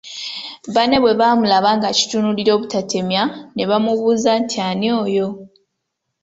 Banne 0.73 0.97
bwe 1.01 1.13
bamulaba 1.19 1.69
ng'akitunuulira 1.77 2.51
obutatemya 2.53 3.23
ne 3.55 3.63
bamubuuza 3.69 4.31
nti 4.41 4.57
"Ani 4.69 4.87
oyo? 5.03 5.27